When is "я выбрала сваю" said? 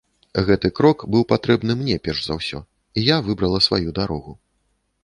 3.15-3.89